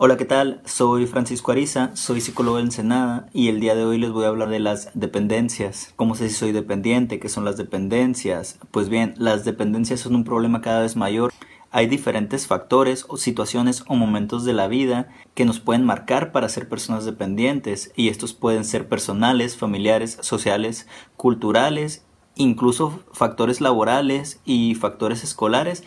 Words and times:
Hola, 0.00 0.16
¿qué 0.16 0.24
tal? 0.24 0.62
Soy 0.64 1.08
Francisco 1.08 1.50
Ariza, 1.50 1.90
soy 1.96 2.20
psicólogo 2.20 2.58
de 2.58 2.62
Ensenada 2.62 3.28
y 3.32 3.48
el 3.48 3.58
día 3.58 3.74
de 3.74 3.84
hoy 3.84 3.98
les 3.98 4.12
voy 4.12 4.26
a 4.26 4.28
hablar 4.28 4.48
de 4.48 4.60
las 4.60 4.92
dependencias. 4.94 5.92
¿Cómo 5.96 6.14
sé 6.14 6.28
si 6.28 6.36
soy 6.36 6.52
dependiente? 6.52 7.18
¿Qué 7.18 7.28
son 7.28 7.44
las 7.44 7.56
dependencias? 7.56 8.60
Pues 8.70 8.90
bien, 8.90 9.14
las 9.16 9.44
dependencias 9.44 9.98
son 9.98 10.14
un 10.14 10.22
problema 10.22 10.60
cada 10.60 10.82
vez 10.82 10.94
mayor. 10.94 11.32
Hay 11.72 11.88
diferentes 11.88 12.46
factores 12.46 13.06
o 13.08 13.16
situaciones 13.16 13.82
o 13.88 13.96
momentos 13.96 14.44
de 14.44 14.52
la 14.52 14.68
vida 14.68 15.08
que 15.34 15.44
nos 15.44 15.58
pueden 15.58 15.84
marcar 15.84 16.30
para 16.30 16.48
ser 16.48 16.68
personas 16.68 17.04
dependientes 17.04 17.90
y 17.96 18.08
estos 18.08 18.34
pueden 18.34 18.64
ser 18.64 18.88
personales, 18.88 19.56
familiares, 19.56 20.16
sociales, 20.20 20.86
culturales, 21.16 22.06
incluso 22.36 23.02
factores 23.12 23.60
laborales 23.60 24.40
y 24.44 24.76
factores 24.76 25.24
escolares 25.24 25.82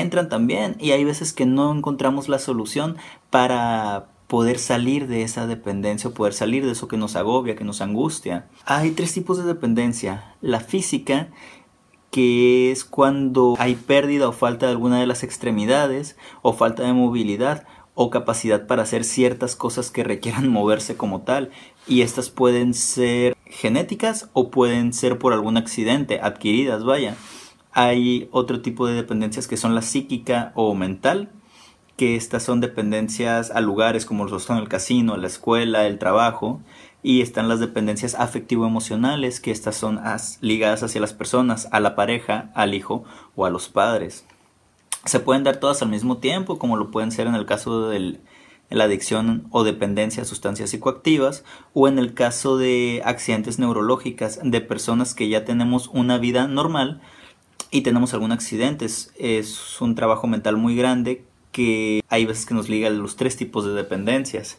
entran 0.00 0.28
también 0.28 0.76
y 0.78 0.92
hay 0.92 1.04
veces 1.04 1.32
que 1.32 1.46
no 1.46 1.72
encontramos 1.72 2.28
la 2.28 2.38
solución 2.38 2.96
para 3.30 4.06
poder 4.26 4.58
salir 4.58 5.06
de 5.06 5.22
esa 5.22 5.46
dependencia 5.46 6.10
o 6.10 6.14
poder 6.14 6.32
salir 6.32 6.64
de 6.64 6.72
eso 6.72 6.88
que 6.88 6.96
nos 6.96 7.16
agobia, 7.16 7.56
que 7.56 7.64
nos 7.64 7.80
angustia. 7.80 8.48
Hay 8.64 8.92
tres 8.92 9.12
tipos 9.12 9.38
de 9.38 9.44
dependencia. 9.44 10.34
La 10.40 10.60
física, 10.60 11.28
que 12.10 12.72
es 12.72 12.84
cuando 12.84 13.54
hay 13.58 13.74
pérdida 13.74 14.28
o 14.28 14.32
falta 14.32 14.66
de 14.66 14.72
alguna 14.72 15.00
de 15.00 15.06
las 15.06 15.22
extremidades 15.22 16.16
o 16.42 16.52
falta 16.52 16.82
de 16.82 16.92
movilidad 16.92 17.66
o 17.94 18.10
capacidad 18.10 18.66
para 18.66 18.82
hacer 18.82 19.04
ciertas 19.04 19.54
cosas 19.56 19.90
que 19.90 20.04
requieran 20.04 20.48
moverse 20.48 20.96
como 20.96 21.22
tal 21.22 21.50
y 21.86 22.02
estas 22.02 22.30
pueden 22.30 22.74
ser 22.74 23.36
genéticas 23.46 24.30
o 24.32 24.50
pueden 24.50 24.92
ser 24.92 25.18
por 25.18 25.32
algún 25.32 25.56
accidente 25.56 26.20
adquiridas, 26.20 26.84
vaya. 26.84 27.16
Hay 27.76 28.28
otro 28.30 28.62
tipo 28.62 28.86
de 28.86 28.94
dependencias 28.94 29.48
que 29.48 29.56
son 29.56 29.74
la 29.74 29.82
psíquica 29.82 30.52
o 30.54 30.74
mental, 30.76 31.28
que 31.96 32.14
estas 32.14 32.44
son 32.44 32.60
dependencias 32.60 33.50
a 33.50 33.60
lugares 33.60 34.06
como 34.06 34.24
lo 34.26 34.38
son 34.38 34.58
el 34.58 34.68
casino, 34.68 35.16
la 35.16 35.26
escuela, 35.26 35.86
el 35.86 35.98
trabajo, 35.98 36.60
y 37.02 37.20
están 37.20 37.48
las 37.48 37.58
dependencias 37.58 38.14
afectivo-emocionales, 38.14 39.40
que 39.40 39.50
estas 39.50 39.74
son 39.74 40.00
ligadas 40.40 40.84
hacia 40.84 41.00
las 41.00 41.14
personas, 41.14 41.68
a 41.72 41.80
la 41.80 41.96
pareja, 41.96 42.52
al 42.54 42.74
hijo 42.74 43.02
o 43.34 43.44
a 43.44 43.50
los 43.50 43.68
padres. 43.68 44.24
Se 45.04 45.18
pueden 45.18 45.42
dar 45.42 45.56
todas 45.56 45.82
al 45.82 45.88
mismo 45.88 46.18
tiempo, 46.18 46.58
como 46.60 46.76
lo 46.76 46.92
pueden 46.92 47.10
ser 47.10 47.26
en 47.26 47.34
el 47.34 47.44
caso 47.44 47.88
de 47.88 48.20
la 48.70 48.84
adicción 48.84 49.48
o 49.50 49.64
dependencia 49.64 50.22
a 50.22 50.26
sustancias 50.26 50.70
psicoactivas, 50.70 51.44
o 51.72 51.88
en 51.88 51.98
el 51.98 52.14
caso 52.14 52.56
de 52.56 53.02
accidentes 53.04 53.58
neurológicas 53.58 54.38
de 54.44 54.60
personas 54.60 55.12
que 55.12 55.28
ya 55.28 55.44
tenemos 55.44 55.88
una 55.92 56.18
vida 56.18 56.46
normal, 56.46 57.02
y 57.74 57.80
tenemos 57.80 58.14
algún 58.14 58.30
accidente. 58.30 58.84
Es, 58.84 59.80
un 59.80 59.96
trabajo 59.96 60.28
mental 60.28 60.56
muy 60.56 60.76
grande 60.76 61.24
que 61.50 62.04
hay 62.08 62.24
veces 62.24 62.46
que 62.46 62.54
nos 62.54 62.68
liga 62.68 62.86
a 62.86 62.90
los 62.90 63.16
tres 63.16 63.36
tipos 63.36 63.66
de 63.66 63.72
dependencias. 63.72 64.58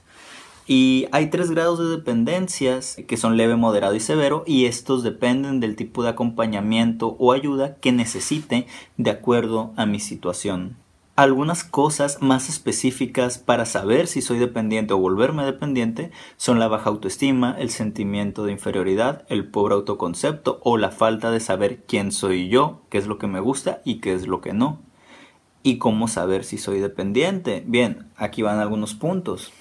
Y 0.68 1.08
hay 1.14 1.30
tres 1.30 1.50
grados 1.50 1.80
de 1.80 1.86
dependencias 1.86 2.98
que 3.08 3.16
son 3.16 3.38
leve, 3.38 3.56
moderado 3.56 3.96
y 3.96 4.02
severo 4.02 4.44
y 4.46 4.66
estos 4.66 5.02
dependen 5.02 5.62
del 5.62 5.78
tipo 5.78 6.04
de 6.04 6.10
acompañamiento 6.10 7.16
o 7.18 7.32
ayuda 7.32 7.78
que 7.78 7.94
necesite 7.94 8.68
de 8.98 9.12
acuerdo 9.12 9.72
a 9.78 9.86
mi 9.86 10.02
situación 10.02 10.76
algunas 11.16 11.64
cosas 11.64 12.22
más 12.22 12.50
específicas 12.50 13.38
para 13.38 13.66
saber 13.66 14.08
si 14.08 14.22
soy 14.22 14.38
dependiente 14.38 14.94
o 14.94 14.98
volverme 14.98 15.46
dependiente 15.46 16.12
son 16.36 16.60
la 16.60 16.68
baja 16.68 16.90
autoestima, 16.90 17.56
el 17.58 17.70
sentimiento 17.70 18.44
de 18.44 18.52
inferioridad, 18.52 19.26
el 19.30 19.48
pobre 19.48 19.76
autoconcepto 19.76 20.60
o 20.64 20.78
la 20.78 20.92
falta 20.92 21.32
de 21.32 21.40
saber 21.40 21.84
quién 21.88 22.12
soy 22.12 22.50
yo, 22.50 22.82
qué 22.90 22.98
es 22.98 23.08
lo 23.08 23.18
que 23.18 23.28
me 23.28 23.40
gusta 23.40 23.82
y 23.86 24.00
qué 24.02 24.14
es 24.14 24.28
lo 24.28 24.42
que 24.42 24.54
no. 24.54 24.82
¿Y 25.64 25.78
cómo 25.78 26.08
saber 26.08 26.44
si 26.44 26.58
soy 26.58 26.80
dependiente? 26.80 27.64
Bien, 27.66 28.08
aquí 28.18 28.42
van 28.42 28.60
algunos 28.60 28.94
puntos 28.94 29.52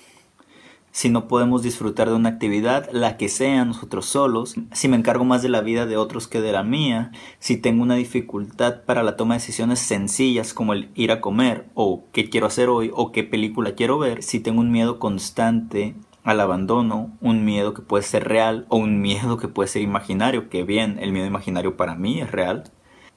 si 0.94 1.08
no 1.08 1.26
podemos 1.26 1.64
disfrutar 1.64 2.08
de 2.08 2.14
una 2.14 2.28
actividad, 2.28 2.88
la 2.92 3.16
que 3.16 3.28
sea, 3.28 3.64
nosotros 3.64 4.06
solos, 4.06 4.54
si 4.70 4.86
me 4.86 4.96
encargo 4.96 5.24
más 5.24 5.42
de 5.42 5.48
la 5.48 5.60
vida 5.60 5.86
de 5.86 5.96
otros 5.96 6.28
que 6.28 6.40
de 6.40 6.52
la 6.52 6.62
mía, 6.62 7.10
si 7.40 7.56
tengo 7.56 7.82
una 7.82 7.96
dificultad 7.96 8.82
para 8.84 9.02
la 9.02 9.16
toma 9.16 9.34
de 9.34 9.40
decisiones 9.40 9.80
sencillas 9.80 10.54
como 10.54 10.72
el 10.72 10.90
ir 10.94 11.10
a 11.10 11.20
comer 11.20 11.66
o 11.74 12.04
qué 12.12 12.30
quiero 12.30 12.46
hacer 12.46 12.68
hoy 12.68 12.92
o 12.94 13.10
qué 13.10 13.24
película 13.24 13.74
quiero 13.74 13.98
ver, 13.98 14.22
si 14.22 14.38
tengo 14.38 14.60
un 14.60 14.70
miedo 14.70 15.00
constante 15.00 15.96
al 16.22 16.38
abandono, 16.38 17.10
un 17.20 17.44
miedo 17.44 17.74
que 17.74 17.82
puede 17.82 18.04
ser 18.04 18.28
real 18.28 18.64
o 18.68 18.76
un 18.76 19.00
miedo 19.00 19.36
que 19.36 19.48
puede 19.48 19.68
ser 19.68 19.82
imaginario, 19.82 20.48
que 20.48 20.62
bien, 20.62 20.98
el 21.00 21.10
miedo 21.10 21.26
imaginario 21.26 21.76
para 21.76 21.96
mí 21.96 22.20
es 22.20 22.30
real, 22.30 22.70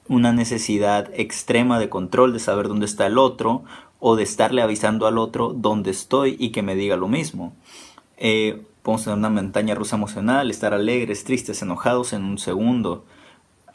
una 0.08 0.32
necesidad 0.32 1.10
extrema 1.14 1.78
de 1.78 1.88
control, 1.88 2.32
de 2.32 2.40
saber 2.40 2.66
dónde 2.66 2.86
está 2.86 3.06
el 3.06 3.18
otro, 3.18 3.62
o 4.00 4.16
de 4.16 4.22
estarle 4.22 4.62
avisando 4.62 5.06
al 5.06 5.18
otro 5.18 5.52
dónde 5.54 5.90
estoy 5.90 6.36
y 6.38 6.50
que 6.50 6.62
me 6.62 6.74
diga 6.74 6.96
lo 6.96 7.08
mismo. 7.08 7.52
Eh, 8.16 8.62
podemos 8.82 9.04
tener 9.04 9.18
una 9.18 9.30
montaña 9.30 9.74
rusa 9.74 9.96
emocional, 9.96 10.50
estar 10.50 10.74
alegres, 10.74 11.24
tristes, 11.24 11.62
enojados 11.62 12.12
en 12.12 12.24
un 12.24 12.38
segundo 12.38 13.04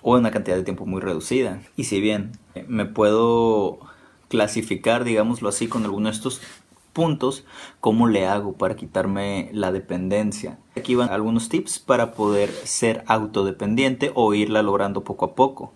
o 0.02 0.16
en 0.16 0.22
una 0.22 0.32
cantidad 0.32 0.56
de 0.56 0.64
tiempo 0.64 0.86
muy 0.86 1.02
reducida. 1.02 1.62
Y 1.76 1.86
si 1.86 2.02
bien 2.02 2.32
eh, 2.56 2.66
me 2.68 2.86
puedo 2.86 3.80
clasificar, 4.30 5.04
digámoslo 5.04 5.50
así, 5.50 5.68
con 5.68 5.84
alguno 5.84 6.10
de 6.10 6.16
estos 6.16 6.42
puntos, 6.94 7.46
¿cómo 7.80 8.08
le 8.08 8.28
hago 8.28 8.54
para 8.54 8.76
quitarme 8.76 9.50
la 9.54 9.72
dependencia? 9.72 10.60
Aquí 10.76 10.96
van 10.96 11.10
algunos 11.10 11.50
tips 11.50 11.80
para 11.80 12.14
poder 12.14 12.50
ser 12.50 13.04
autodependiente 13.08 14.12
o 14.16 14.34
irla 14.34 14.62
logrando 14.62 15.04
poco 15.04 15.26
a 15.26 15.36
poco. 15.36 15.74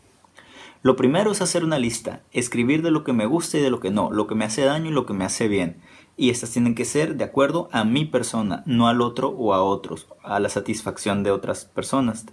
Lo 0.81 0.95
primero 0.95 1.31
es 1.31 1.41
hacer 1.41 1.63
una 1.63 1.79
lista, 1.79 2.21
escribir 2.31 2.81
de 2.81 2.91
lo 2.91 3.03
que 3.03 3.13
me 3.13 3.25
gusta 3.25 3.57
y 3.57 3.61
de 3.61 3.69
lo 3.69 3.79
que 3.79 3.91
no, 3.91 4.11
lo 4.11 4.27
que 4.27 4.35
me 4.35 4.45
hace 4.45 4.63
daño 4.63 4.89
y 4.89 4.93
lo 4.93 5.05
que 5.05 5.13
me 5.13 5.25
hace 5.25 5.47
bien. 5.47 5.81
Y 6.15 6.29
estas 6.29 6.51
tienen 6.51 6.75
que 6.75 6.85
ser 6.85 7.15
de 7.15 7.23
acuerdo 7.23 7.69
a 7.71 7.83
mi 7.83 8.05
persona, 8.05 8.63
no 8.65 8.87
al 8.87 9.01
otro 9.01 9.29
o 9.29 9.53
a 9.53 9.61
otros, 9.61 10.07
a 10.23 10.39
la 10.39 10.49
satisfacción 10.49 11.23
de 11.23 11.31
otras 11.31 11.65
personas. 11.65 12.25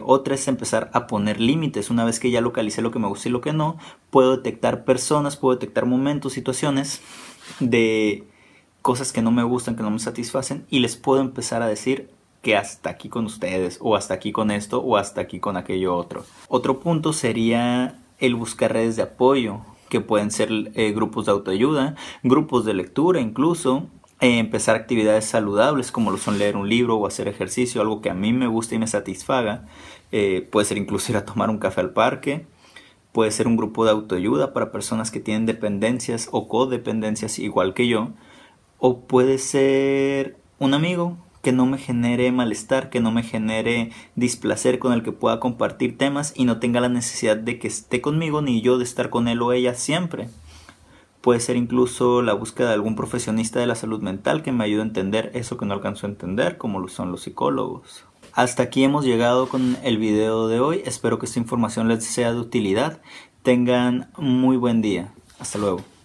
Otra 0.00 0.34
es 0.34 0.46
empezar 0.46 0.90
a 0.92 1.06
poner 1.06 1.40
límites. 1.40 1.90
Una 1.90 2.04
vez 2.04 2.20
que 2.20 2.30
ya 2.30 2.40
localicé 2.40 2.82
lo 2.82 2.90
que 2.90 2.98
me 2.98 3.08
gusta 3.08 3.28
y 3.28 3.32
lo 3.32 3.40
que 3.40 3.52
no, 3.52 3.78
puedo 4.10 4.36
detectar 4.36 4.84
personas, 4.84 5.36
puedo 5.36 5.54
detectar 5.56 5.86
momentos, 5.86 6.32
situaciones 6.32 7.00
de 7.60 8.24
cosas 8.82 9.12
que 9.12 9.22
no 9.22 9.30
me 9.30 9.42
gustan, 9.42 9.76
que 9.76 9.82
no 9.82 9.90
me 9.90 9.98
satisfacen 9.98 10.66
y 10.70 10.78
les 10.78 10.96
puedo 10.96 11.20
empezar 11.20 11.62
a 11.62 11.68
decir 11.68 12.10
hasta 12.56 12.90
aquí 12.90 13.08
con 13.08 13.26
ustedes, 13.26 13.78
o 13.80 13.96
hasta 13.96 14.14
aquí 14.14 14.32
con 14.32 14.50
esto, 14.50 14.80
o 14.80 14.96
hasta 14.96 15.20
aquí 15.20 15.40
con 15.40 15.56
aquello 15.56 15.94
otro. 15.96 16.24
Otro 16.48 16.80
punto 16.80 17.12
sería 17.12 17.98
el 18.18 18.34
buscar 18.34 18.72
redes 18.72 18.96
de 18.96 19.02
apoyo, 19.02 19.60
que 19.88 20.00
pueden 20.00 20.30
ser 20.30 20.50
eh, 20.74 20.92
grupos 20.92 21.26
de 21.26 21.32
autoayuda, 21.32 21.96
grupos 22.22 22.64
de 22.64 22.74
lectura 22.74 23.20
incluso, 23.20 23.86
eh, 24.20 24.38
empezar 24.38 24.74
actividades 24.74 25.26
saludables 25.26 25.92
como 25.92 26.10
lo 26.10 26.18
son 26.18 26.38
leer 26.38 26.56
un 26.56 26.68
libro 26.68 26.96
o 26.96 27.06
hacer 27.06 27.28
ejercicio, 27.28 27.80
algo 27.80 28.00
que 28.00 28.10
a 28.10 28.14
mí 28.14 28.32
me 28.32 28.48
gusta 28.48 28.74
y 28.74 28.78
me 28.78 28.88
satisfaga. 28.88 29.66
Eh, 30.10 30.46
puede 30.50 30.66
ser 30.66 30.78
incluso 30.78 31.12
ir 31.12 31.18
a 31.18 31.24
tomar 31.24 31.50
un 31.50 31.58
café 31.58 31.80
al 31.80 31.90
parque. 31.90 32.46
Puede 33.12 33.30
ser 33.30 33.46
un 33.46 33.56
grupo 33.56 33.84
de 33.84 33.92
autoayuda 33.92 34.52
para 34.52 34.72
personas 34.72 35.10
que 35.10 35.20
tienen 35.20 35.46
dependencias 35.46 36.28
o 36.32 36.48
codependencias 36.48 37.38
igual 37.38 37.74
que 37.74 37.88
yo. 37.88 38.10
O 38.78 39.00
puede 39.00 39.38
ser 39.38 40.36
un 40.58 40.74
amigo 40.74 41.16
que 41.42 41.52
no 41.52 41.66
me 41.66 41.78
genere 41.78 42.30
malestar, 42.32 42.90
que 42.90 43.00
no 43.00 43.10
me 43.10 43.22
genere 43.22 43.90
displacer, 44.16 44.78
con 44.78 44.92
el 44.92 45.02
que 45.02 45.12
pueda 45.12 45.40
compartir 45.40 45.96
temas 45.96 46.32
y 46.36 46.44
no 46.44 46.58
tenga 46.58 46.80
la 46.80 46.88
necesidad 46.88 47.36
de 47.36 47.58
que 47.58 47.68
esté 47.68 48.00
conmigo 48.00 48.42
ni 48.42 48.60
yo 48.60 48.78
de 48.78 48.84
estar 48.84 49.10
con 49.10 49.28
él 49.28 49.42
o 49.42 49.52
ella 49.52 49.74
siempre. 49.74 50.28
Puede 51.20 51.40
ser 51.40 51.56
incluso 51.56 52.22
la 52.22 52.32
búsqueda 52.32 52.68
de 52.68 52.74
algún 52.74 52.96
profesionista 52.96 53.60
de 53.60 53.66
la 53.66 53.74
salud 53.74 54.00
mental 54.00 54.42
que 54.42 54.52
me 54.52 54.64
ayude 54.64 54.80
a 54.80 54.84
entender 54.84 55.30
eso 55.34 55.56
que 55.56 55.66
no 55.66 55.74
alcanzo 55.74 56.06
a 56.06 56.10
entender, 56.10 56.58
como 56.58 56.78
lo 56.80 56.88
son 56.88 57.10
los 57.10 57.22
psicólogos. 57.22 58.04
Hasta 58.32 58.62
aquí 58.62 58.84
hemos 58.84 59.04
llegado 59.04 59.48
con 59.48 59.76
el 59.82 59.98
video 59.98 60.46
de 60.46 60.60
hoy. 60.60 60.82
Espero 60.84 61.18
que 61.18 61.26
esta 61.26 61.40
información 61.40 61.88
les 61.88 62.04
sea 62.04 62.32
de 62.32 62.38
utilidad. 62.38 63.00
Tengan 63.42 64.10
muy 64.16 64.56
buen 64.56 64.80
día. 64.80 65.12
Hasta 65.40 65.58
luego. 65.58 65.97